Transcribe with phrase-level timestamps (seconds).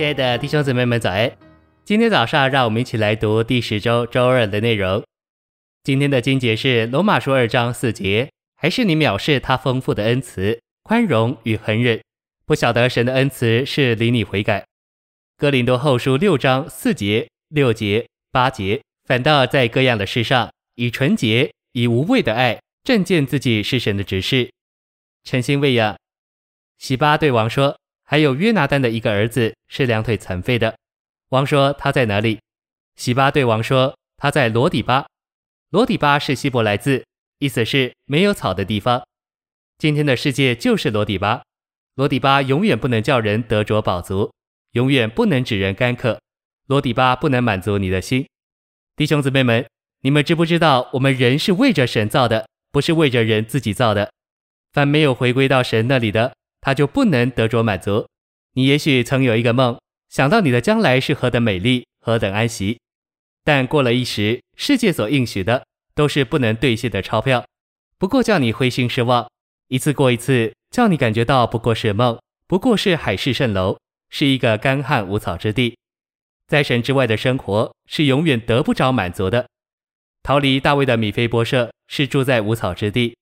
[0.00, 1.30] 亲爱的弟兄姊妹们，早安！
[1.84, 5.04] 今天早上，让我们一起来读第十周周二的内容。
[5.84, 12.00] 今天的经节是罗马书二章四节，还是你藐视他丰富的恩慈、宽容与恒忍，
[12.46, 14.64] 不晓得神的恩慈是领你悔改。
[15.36, 24.50] 哥林多后书六章四节、六节、八节，反倒在各样的事上，以纯洁、以无畏的爱，证见自己是神的指示，
[25.24, 25.94] 诚心喂养。
[26.78, 27.79] 洗巴对王说。
[28.10, 30.76] 还有约拿单的一个儿子是两腿残废的。
[31.28, 32.40] 王说他在哪里？
[32.96, 35.06] 洗巴对王说他在罗底巴。
[35.68, 37.04] 罗底巴是希伯来字，
[37.38, 39.06] 意思是没有草的地方。
[39.78, 41.42] 今天的世界就是罗底巴。
[41.94, 44.32] 罗底巴永远不能叫人得着饱足，
[44.72, 46.20] 永远不能使人干渴。
[46.66, 48.26] 罗底巴不能满足你的心。
[48.96, 49.64] 弟兄姊妹们，
[50.00, 54.10] 你们知不知道我们人是为着神造的，不是为着人自己造的？
[54.72, 56.32] 凡没有回归到神那里的。
[56.60, 58.06] 他就不能得着满足。
[58.54, 62.78] 你也许曾有一个梦，想到你的将来是何等美丽，何等安息。
[63.44, 67.44] 但过了一时，世界所应许的都是不能兑现的钞票，
[67.96, 69.28] 不过叫你灰心失望。
[69.68, 75.78] 一次过一次，叫你感觉到不过是梦，不过是海市蜃楼，是一个干旱无草之地。
[76.46, 79.46] 在神之外的生活是永远得不着满足的。
[80.22, 83.16] 逃离大卫的米非波设是住在无草之地。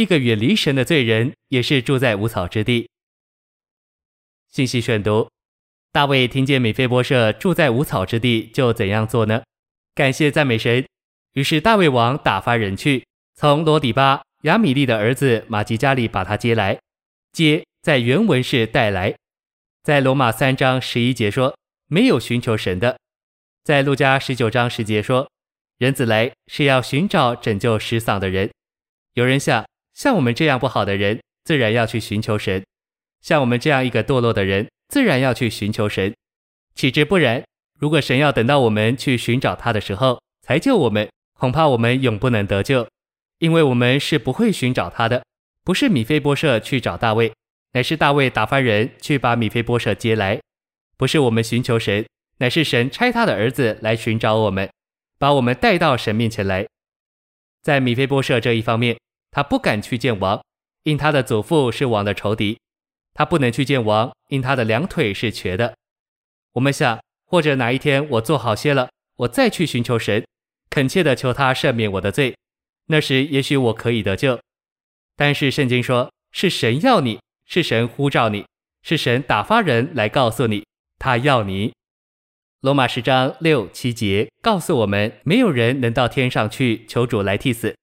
[0.00, 2.88] 一个远离神的罪人，也是住在无草之地。
[4.48, 5.28] 信息选读：
[5.92, 9.42] 大卫听见米非波设住在无草之地，就怎样做呢？
[9.94, 10.86] 感谢赞美神。
[11.34, 16.78] 于是大卫王打发人去，从罗底巴亚米利的儿子马吉家里把他接来。
[17.32, 19.14] 接在原文是带来。
[19.82, 21.54] 在罗马三章十一节说，
[21.88, 22.98] 没有寻求神的。
[23.64, 25.30] 在路加十九章十节说，
[25.76, 28.50] 人子来是要寻找拯救失丧的人。
[29.12, 29.68] 有人想。
[30.00, 32.62] 像我们这样不好的人，自然要去寻求神；
[33.20, 36.14] 像我们这样一个堕落的人，自然要去寻求神。
[36.74, 37.44] 岂知不然？
[37.78, 41.06] 如果神要等到我们去寻找他的时候才救我们，
[41.38, 42.88] 恐怕我们永不能得救，
[43.40, 45.22] 因为我们是不会寻找他的。
[45.64, 47.30] 不是米非波设去找大卫，
[47.74, 50.40] 乃是大卫打发人去把米非波设接来。
[50.96, 52.06] 不是我们寻求神，
[52.38, 54.70] 乃是神差他的儿子来寻找我们，
[55.18, 56.66] 把我们带到神面前来。
[57.60, 58.96] 在米非波设这一方面。
[59.30, 60.42] 他不敢去见王，
[60.82, 62.56] 因他的祖父是王的仇敌；
[63.14, 65.74] 他不能去见王，因他的两腿是瘸的。
[66.52, 70.26] 我们想，或者哪一天我做好些了，我再去寻求神，
[70.68, 72.36] 恳切地求他赦免我的罪，
[72.86, 74.40] 那时也许我可以得救。
[75.16, 78.44] 但是圣经说，是神要你，是神呼召你，
[78.82, 80.64] 是神打发人来告诉你，
[80.98, 81.72] 他要你。
[82.60, 87.76] 罗马十章六七节告诉我们，没有人能到天上去求主来替死。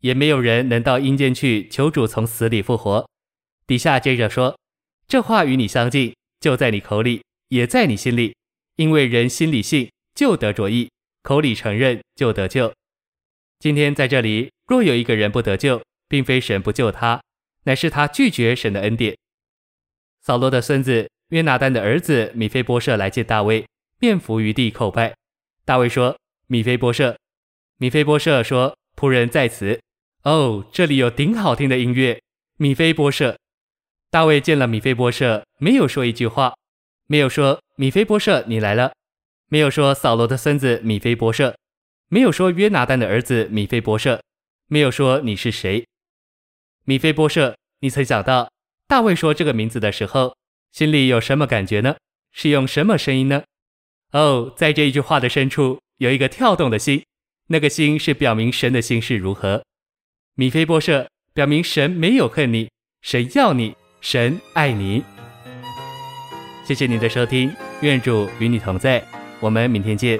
[0.00, 3.08] 也没有人能到阴间去求主从死里复活。
[3.66, 4.58] 底下接着说，
[5.06, 8.34] 这话与你相近，就在你口里，也在你心里。
[8.76, 10.88] 因为人心里信，就得着义；
[11.22, 12.72] 口里承认，就得救。
[13.58, 17.22] 今天在这里，若有一个人不得救，并非神不救他，
[17.64, 19.14] 乃是他拒绝神的恩典。
[20.22, 23.66] 扫罗的孙子约拿单的儿子米非波设来见大卫，
[23.98, 25.14] 便伏于地叩拜。
[25.66, 26.18] 大卫说
[26.48, 27.18] ：“米非波设。”
[27.76, 29.78] 米非波设说：“仆人在此。”
[30.22, 32.20] 哦，这里有顶好听的音乐。
[32.58, 33.38] 米非波设，
[34.10, 36.54] 大卫见了米非波设，没有说一句话，
[37.06, 38.92] 没有说米非波设你来了，
[39.48, 41.56] 没有说扫罗的孙子米非波设，
[42.08, 44.20] 没有说约拿单的儿子米非波设，
[44.66, 45.86] 没有说你是谁。
[46.84, 48.52] 米非波设，你曾想到
[48.86, 50.36] 大卫说这个名字的时候，
[50.70, 51.96] 心里有什么感觉呢？
[52.32, 53.44] 是用什么声音呢？
[54.12, 57.02] 哦，在这一句话的深处有一个跳动的心，
[57.46, 59.64] 那个心是表明神的心是如何。
[60.40, 62.70] 米菲波设表明神没有恨你，
[63.02, 65.04] 神要你，神爱你。
[66.64, 69.04] 谢谢您的收听，愿主与你同在，
[69.38, 70.18] 我们明天见。